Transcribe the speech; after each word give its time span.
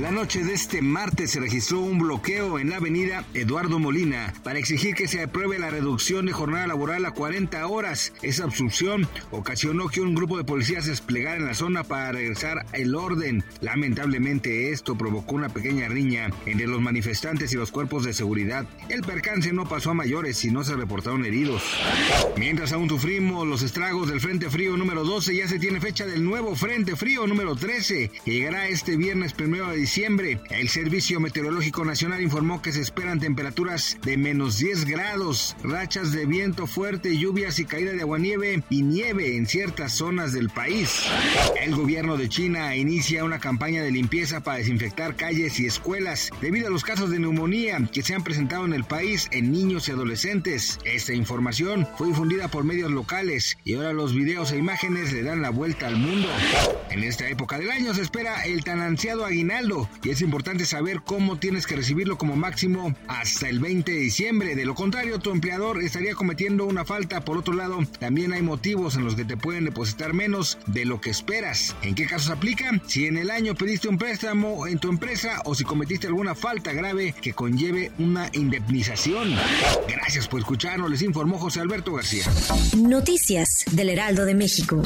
La 0.00 0.10
noche 0.10 0.42
de 0.42 0.54
este 0.54 0.82
martes 0.82 1.30
se 1.30 1.38
registró 1.38 1.78
un 1.78 2.00
bloqueo 2.00 2.58
en 2.58 2.70
la 2.70 2.78
avenida 2.78 3.24
Eduardo 3.32 3.78
Molina 3.78 4.34
para 4.42 4.58
exigir 4.58 4.96
que 4.96 5.06
se 5.06 5.22
apruebe 5.22 5.56
la 5.56 5.70
reducción 5.70 6.26
de 6.26 6.32
jornada 6.32 6.66
laboral 6.66 7.06
a 7.06 7.12
40 7.12 7.64
horas. 7.68 8.12
Esa 8.20 8.44
obstrucción 8.44 9.06
ocasionó 9.30 9.86
que 9.86 10.00
un 10.00 10.16
grupo 10.16 10.36
de 10.36 10.42
policías 10.42 10.84
se 10.84 10.90
desplegara 10.90 11.36
en 11.36 11.46
la 11.46 11.54
zona 11.54 11.84
para 11.84 12.10
regresar 12.10 12.66
el 12.72 12.96
orden. 12.96 13.44
Lamentablemente 13.60 14.72
esto 14.72 14.98
provocó 14.98 15.36
una 15.36 15.50
pequeña 15.50 15.86
riña 15.86 16.28
entre 16.44 16.66
los 16.66 16.80
manifestantes 16.80 17.52
y 17.52 17.56
los 17.56 17.70
cuerpos 17.70 18.02
de 18.02 18.14
seguridad. 18.14 18.66
El 18.88 19.02
percance 19.02 19.52
no 19.52 19.68
pasó 19.68 19.92
a 19.92 19.94
mayores 19.94 20.44
y 20.44 20.50
no 20.50 20.64
se 20.64 20.74
reportaron 20.74 21.24
heridos. 21.24 21.62
Mientras 22.36 22.72
aún 22.72 22.88
sufrimos 22.88 23.46
los 23.46 23.62
estragos 23.62 24.08
del 24.08 24.20
Frente 24.20 24.50
Frío 24.50 24.76
número 24.76 25.04
12, 25.04 25.36
ya 25.36 25.46
se 25.46 25.60
tiene 25.60 25.80
fecha 25.80 26.04
del 26.04 26.24
nuevo 26.24 26.56
Frente 26.56 26.96
Frío 26.96 27.28
número 27.28 27.54
13, 27.54 28.10
que 28.24 28.32
llegará 28.32 28.66
este 28.66 28.96
viernes 28.96 29.32
primero 29.32 29.68
de 29.68 29.83
diciembre. 29.84 30.40
El 30.48 30.70
Servicio 30.70 31.20
Meteorológico 31.20 31.84
Nacional 31.84 32.22
informó 32.22 32.62
que 32.62 32.72
se 32.72 32.80
esperan 32.80 33.20
temperaturas 33.20 33.98
de 34.02 34.16
menos 34.16 34.56
10 34.56 34.86
grados, 34.86 35.54
rachas 35.62 36.10
de 36.10 36.24
viento 36.24 36.66
fuerte, 36.66 37.18
lluvias 37.18 37.58
y 37.58 37.66
caída 37.66 37.92
de 37.92 38.00
aguanieve 38.00 38.62
y 38.70 38.80
nieve 38.80 39.36
en 39.36 39.46
ciertas 39.46 39.92
zonas 39.92 40.32
del 40.32 40.48
país. 40.48 41.02
El 41.60 41.74
gobierno 41.74 42.16
de 42.16 42.30
China 42.30 42.74
inicia 42.76 43.24
una 43.24 43.40
campaña 43.40 43.82
de 43.82 43.90
limpieza 43.90 44.40
para 44.40 44.56
desinfectar 44.56 45.16
calles 45.16 45.60
y 45.60 45.66
escuelas 45.66 46.30
debido 46.40 46.68
a 46.68 46.70
los 46.70 46.82
casos 46.82 47.10
de 47.10 47.18
neumonía 47.18 47.86
que 47.92 48.02
se 48.02 48.14
han 48.14 48.24
presentado 48.24 48.64
en 48.64 48.72
el 48.72 48.84
país 48.84 49.28
en 49.32 49.52
niños 49.52 49.86
y 49.88 49.90
adolescentes. 49.90 50.78
Esta 50.86 51.12
información 51.12 51.86
fue 51.98 52.06
difundida 52.06 52.48
por 52.48 52.64
medios 52.64 52.90
locales 52.90 53.58
y 53.64 53.74
ahora 53.74 53.92
los 53.92 54.14
videos 54.14 54.50
e 54.50 54.56
imágenes 54.56 55.12
le 55.12 55.24
dan 55.24 55.42
la 55.42 55.50
vuelta 55.50 55.88
al 55.88 55.96
mundo. 55.96 56.30
En 56.88 57.02
esta 57.04 57.28
época 57.28 57.58
del 57.58 57.70
año 57.70 57.92
se 57.92 58.00
espera 58.00 58.46
el 58.46 58.64
tan 58.64 58.80
ansiado 58.80 59.26
aguinaldo 59.26 59.73
y 60.02 60.10
es 60.10 60.20
importante 60.20 60.64
saber 60.64 61.02
cómo 61.04 61.38
tienes 61.38 61.66
que 61.66 61.76
recibirlo 61.76 62.18
como 62.18 62.36
máximo 62.36 62.94
hasta 63.08 63.48
el 63.48 63.60
20 63.60 63.90
de 63.90 63.98
diciembre. 63.98 64.54
De 64.54 64.64
lo 64.64 64.74
contrario, 64.74 65.18
tu 65.18 65.30
empleador 65.30 65.82
estaría 65.82 66.14
cometiendo 66.14 66.66
una 66.66 66.84
falta. 66.84 67.24
Por 67.24 67.38
otro 67.38 67.54
lado, 67.54 67.78
también 67.98 68.32
hay 68.32 68.42
motivos 68.42 68.96
en 68.96 69.04
los 69.04 69.14
que 69.14 69.24
te 69.24 69.36
pueden 69.36 69.64
depositar 69.64 70.12
menos 70.12 70.58
de 70.66 70.84
lo 70.84 71.00
que 71.00 71.10
esperas. 71.10 71.74
¿En 71.82 71.94
qué 71.94 72.06
casos 72.06 72.30
aplica? 72.30 72.70
Si 72.86 73.06
en 73.06 73.16
el 73.16 73.30
año 73.30 73.54
pediste 73.54 73.88
un 73.88 73.98
préstamo 73.98 74.66
en 74.66 74.78
tu 74.78 74.88
empresa 74.88 75.40
o 75.44 75.54
si 75.54 75.64
cometiste 75.64 76.06
alguna 76.06 76.34
falta 76.34 76.72
grave 76.72 77.14
que 77.20 77.32
conlleve 77.32 77.92
una 77.98 78.28
indemnización. 78.32 79.34
Gracias 79.88 80.28
por 80.28 80.40
escucharnos, 80.40 80.90
les 80.90 81.02
informó 81.02 81.38
José 81.38 81.60
Alberto 81.60 81.94
García. 81.94 82.24
Noticias 82.76 83.64
del 83.72 83.90
Heraldo 83.90 84.24
de 84.24 84.34
México. 84.34 84.82